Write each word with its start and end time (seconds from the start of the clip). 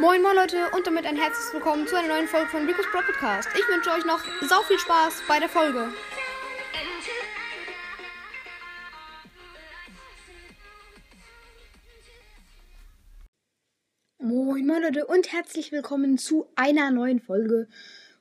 Moin 0.00 0.22
moin 0.22 0.36
Leute 0.36 0.70
und 0.76 0.86
damit 0.86 1.06
ein 1.06 1.16
herzliches 1.16 1.52
Willkommen 1.52 1.88
zu 1.88 1.96
einer 1.96 2.06
neuen 2.06 2.28
Folge 2.28 2.48
von 2.50 2.64
Rico's 2.64 2.86
Pro 2.92 3.00
Podcast. 3.00 3.48
Ich 3.52 3.66
wünsche 3.66 3.90
euch 3.90 4.04
noch 4.04 4.20
sau 4.48 4.62
viel 4.62 4.78
Spaß 4.78 5.22
bei 5.26 5.40
der 5.40 5.48
Folge. 5.48 5.88
Moin 14.20 14.64
moin 14.64 14.82
Leute 14.82 15.04
und 15.06 15.32
herzlich 15.32 15.72
willkommen 15.72 16.16
zu 16.16 16.46
einer 16.54 16.92
neuen 16.92 17.18
Folge 17.18 17.66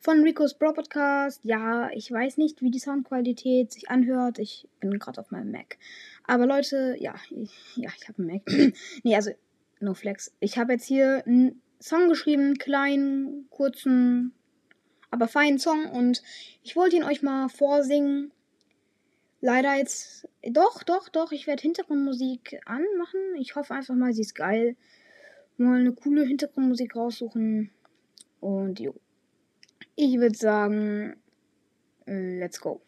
von 0.00 0.22
Rico's 0.22 0.54
Pro 0.54 0.72
Podcast. 0.72 1.40
Ja, 1.42 1.90
ich 1.90 2.10
weiß 2.10 2.38
nicht, 2.38 2.62
wie 2.62 2.70
die 2.70 2.78
Soundqualität 2.78 3.70
sich 3.70 3.90
anhört. 3.90 4.38
Ich 4.38 4.66
bin 4.80 4.98
gerade 4.98 5.20
auf 5.20 5.30
meinem 5.30 5.52
Mac. 5.52 5.76
Aber 6.24 6.46
Leute, 6.46 6.96
ja, 6.98 7.16
ich, 7.28 7.76
ja, 7.76 7.90
ich 7.94 8.08
habe 8.08 8.22
einen 8.22 8.32
Mac. 8.32 8.74
nee, 9.02 9.14
also 9.14 9.32
no 9.80 9.92
flex. 9.92 10.32
Ich 10.40 10.56
habe 10.56 10.72
jetzt 10.72 10.86
hier 10.86 11.22
einen 11.26 11.60
Song 11.78 12.08
geschrieben, 12.08 12.54
kleinen, 12.54 13.48
kurzen, 13.50 14.32
aber 15.10 15.28
feinen 15.28 15.58
Song 15.58 15.86
und 15.90 16.22
ich 16.62 16.76
wollte 16.76 16.96
ihn 16.96 17.04
euch 17.04 17.22
mal 17.22 17.48
vorsingen. 17.48 18.32
Leider 19.40 19.74
jetzt 19.76 20.28
doch, 20.42 20.82
doch, 20.82 21.08
doch, 21.08 21.32
ich 21.32 21.46
werde 21.46 21.62
Hintergrundmusik 21.62 22.60
anmachen. 22.64 23.20
Ich 23.38 23.54
hoffe 23.54 23.74
einfach 23.74 23.94
mal, 23.94 24.12
sie 24.12 24.22
ist 24.22 24.34
geil. 24.34 24.76
Mal 25.58 25.80
eine 25.80 25.92
coole 25.92 26.24
Hintergrundmusik 26.24 26.96
raussuchen 26.96 27.70
und 28.40 28.80
jo. 28.80 28.94
Ich 29.94 30.18
würde 30.18 30.36
sagen, 30.36 31.16
let's 32.06 32.60
go. 32.60 32.80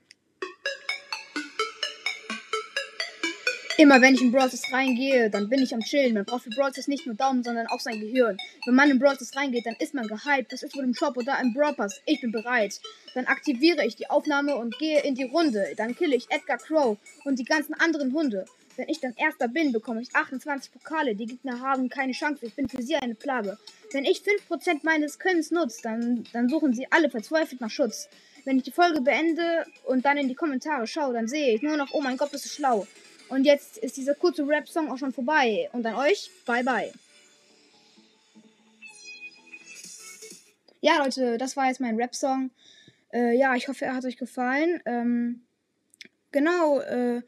Immer 3.80 4.02
wenn 4.02 4.14
ich 4.14 4.23
in 4.23 4.32
Brawl 4.32 4.50
reingehe, 4.73 5.30
dann 5.30 5.48
bin 5.48 5.62
ich 5.62 5.73
am 5.73 5.78
Chillen. 5.78 6.14
Man 6.14 6.24
braucht 6.24 6.42
für 6.42 6.50
Brawl 6.50 6.73
nicht 6.88 7.06
nur 7.06 7.14
Daumen, 7.14 7.45
sondern 7.45 7.69
auch 7.69 7.78
sein 7.78 8.00
Gehirn. 8.00 8.36
Wenn 8.66 8.74
man 8.74 8.91
in 8.91 8.98
Brawl 8.98 9.16
reingeht, 9.36 9.66
dann 9.66 9.77
ist 9.78 9.95
man 9.95 10.09
gehypt. 10.09 10.50
Das 10.52 10.64
ist 10.64 10.77
wohl 10.77 10.82
im 10.82 10.95
Shop 10.95 11.16
oder 11.16 11.38
im 11.41 11.55
Brawl 11.55 11.74
Pass. 11.74 12.00
Ich 12.05 12.20
bin 12.20 12.33
bereit. 12.33 12.80
Dann 13.14 13.27
aktiviere 13.27 13.86
ich 13.86 13.94
die 13.94 14.11
Aufnahme 14.11 14.56
und 14.56 14.77
gehe 14.80 15.05
in 15.05 15.14
die 15.14 15.22
Runde. 15.22 15.75
Dann 15.77 15.94
kille 15.94 16.16
ich 16.16 16.28
Edgar 16.28 16.58
Crow 16.58 16.98
und 17.25 17.38
die 17.38 17.44
ganzen 17.44 17.72
anderen 17.75 18.12
Hunde. 18.12 18.47
Wenn 18.75 18.88
ich 18.88 18.98
dann 18.98 19.14
Erster 19.16 19.47
bin, 19.47 19.70
bekomme 19.70 20.03
ich 20.03 20.12
28 20.12 20.72
Pokale. 20.72 21.14
Die 21.14 21.27
Gegner 21.27 21.60
haben 21.60 21.88
keine 21.88 22.14
Chance. 22.14 22.47
Ich 22.47 22.56
bin 22.56 22.69
für 22.69 22.83
sie 22.83 22.97
eine 22.97 23.14
Plage. 23.14 23.58
Wenn 23.92 24.05
ich 24.05 24.22
5% 24.50 24.81
meines 24.83 25.20
Könnens 25.20 25.53
nutze, 25.53 25.83
dann, 25.84 26.25
dann 26.33 26.48
suchen 26.48 26.72
sie 26.72 26.88
alle 26.91 27.10
verzweifelt 27.10 27.60
nach 27.60 27.70
Schutz. 27.70 28.08
Wenn 28.44 28.56
ich 28.56 28.64
die 28.64 28.72
Folge 28.72 29.03
beende 29.03 29.66
und 29.84 30.05
dann 30.05 30.16
in 30.16 30.27
die 30.27 30.34
Kommentare 30.34 30.88
schaue, 30.88 31.12
dann 31.12 31.28
sehe 31.28 31.55
ich 31.55 31.62
nur 31.62 31.77
noch, 31.77 31.92
oh 31.92 32.00
mein 32.00 32.16
Gott, 32.16 32.33
bist 32.33 32.44
du 32.44 32.48
schlau. 32.48 32.84
Und 33.29 33.45
jetzt 33.45 33.79
ist 33.79 33.97
dieser 33.97 34.15
kurze 34.15 34.47
Rap-Song 34.47 34.91
auch 34.91 34.97
schon 34.97 35.12
vorbei. 35.12 35.69
Und 35.73 35.84
an 35.87 35.95
euch, 35.97 36.31
bye 36.47 36.65
bye. 36.65 36.93
Ja, 40.81 41.03
Leute, 41.03 41.39
das 41.39 41.56
war 41.56 41.67
jetzt 41.67 41.81
mein 41.81 41.97
Rap-Song. 41.97 42.51
Äh, 43.12 43.37
ja, 43.37 43.55
ich 43.55 43.69
hoffe, 43.69 43.84
er 43.84 43.95
hat 43.95 44.05
euch 44.05 44.17
gefallen. 44.17 44.81
Ähm, 44.87 45.43
genau, 46.31 46.79
äh, 46.81 47.23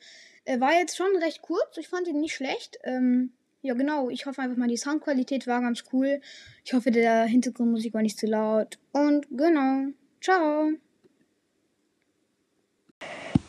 er 0.45 0.61
war 0.61 0.73
jetzt 0.73 0.97
schon 0.97 1.15
recht 1.17 1.43
kurz. 1.43 1.77
Ich 1.77 1.89
fand 1.89 2.07
ihn 2.09 2.21
nicht 2.21 2.35
schlecht. 2.35 2.79
Ähm, 2.85 3.33
ja, 3.63 3.75
genau. 3.75 4.09
Ich 4.09 4.27
hoffe 4.27 4.41
einfach 4.41 4.57
mal, 4.57 4.69
die 4.69 4.77
Soundqualität 4.77 5.47
war 5.47 5.61
ganz 5.61 5.85
cool. 5.93 6.21
Ich 6.65 6.73
hoffe, 6.73 6.91
der 6.91 7.25
Hintergrundmusik 7.25 7.93
war 7.93 8.03
nicht 8.03 8.19
zu 8.19 8.27
laut. 8.27 8.79
Und 8.93 9.27
genau. 9.31 9.89
Ciao. 10.21 10.71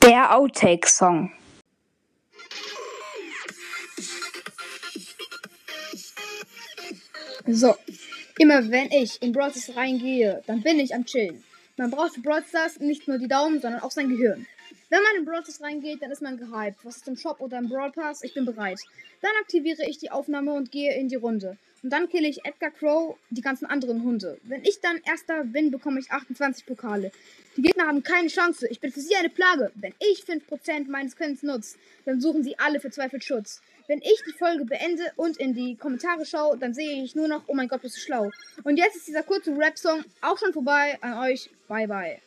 Der 0.03 0.35
Outtake-Song. 0.35 1.31
So. 7.47 7.75
Immer 8.37 8.69
wenn 8.71 8.91
ich 8.91 9.21
in 9.21 9.31
Brawl 9.31 9.51
reingehe, 9.75 10.41
dann 10.47 10.61
bin 10.61 10.79
ich 10.79 10.93
am 10.93 11.05
Chillen. 11.05 11.43
Man 11.77 11.91
braucht 11.91 12.15
für 12.15 12.21
Brawl 12.21 12.43
nicht 12.79 13.07
nur 13.07 13.17
die 13.17 13.27
Daumen, 13.27 13.61
sondern 13.61 13.81
auch 13.81 13.91
sein 13.91 14.09
Gehirn. 14.09 14.45
Wenn 14.89 15.03
man 15.03 15.15
in 15.17 15.25
Brawl 15.25 15.43
reingeht, 15.61 16.01
dann 16.01 16.11
ist 16.11 16.21
man 16.21 16.37
gehypt. 16.37 16.79
Was 16.83 16.97
ist 16.97 17.07
im 17.07 17.15
Shop 17.15 17.39
oder 17.39 17.57
im 17.57 17.69
Brawl 17.69 17.91
Pass? 17.91 18.23
Ich 18.23 18.33
bin 18.33 18.45
bereit. 18.45 18.79
Dann 19.21 19.31
aktiviere 19.41 19.87
ich 19.87 19.97
die 19.97 20.11
Aufnahme 20.11 20.53
und 20.53 20.71
gehe 20.71 20.93
in 20.95 21.07
die 21.07 21.15
Runde. 21.15 21.57
Und 21.83 21.91
dann 21.91 22.09
kille 22.09 22.27
ich 22.27 22.45
Edgar 22.45 22.71
Crow, 22.71 23.17
die 23.29 23.41
ganzen 23.41 23.65
anderen 23.65 24.03
Hunde. 24.03 24.37
Wenn 24.43 24.63
ich 24.63 24.79
dann 24.81 25.01
Erster 25.05 25.43
bin, 25.43 25.71
bekomme 25.71 25.99
ich 25.99 26.11
28 26.11 26.65
Pokale. 26.65 27.11
Die 27.57 27.61
Gegner 27.61 27.87
haben 27.87 28.03
keine 28.03 28.27
Chance. 28.27 28.67
Ich 28.69 28.79
bin 28.79 28.91
für 28.91 29.01
sie 29.01 29.15
eine 29.15 29.29
Plage. 29.29 29.71
Wenn 29.75 29.93
ich 29.99 30.23
5% 30.23 30.89
meines 30.89 31.15
Könnens 31.15 31.43
nutze, 31.43 31.77
dann 32.05 32.21
suchen 32.21 32.43
sie 32.43 32.57
alle 32.59 32.79
verzweifelt 32.79 33.23
Schutz. 33.23 33.61
Wenn 33.87 33.99
ich 33.99 34.21
die 34.27 34.37
Folge 34.37 34.63
beende 34.63 35.11
und 35.15 35.37
in 35.37 35.53
die 35.53 35.75
Kommentare 35.75 36.25
schaue, 36.25 36.57
dann 36.57 36.73
sehe 36.73 37.03
ich 37.03 37.15
nur 37.15 37.27
noch, 37.27 37.43
oh 37.47 37.53
mein 37.53 37.67
Gott, 37.67 37.81
bist 37.81 37.97
du 37.97 37.99
schlau. 37.99 38.31
Und 38.63 38.77
jetzt 38.77 38.95
ist 38.95 39.07
dieser 39.07 39.23
kurze 39.23 39.57
Rap-Song 39.57 40.03
auch 40.21 40.37
schon 40.37 40.53
vorbei. 40.53 40.97
An 41.01 41.17
euch, 41.17 41.49
bye 41.67 41.87
bye. 41.87 42.21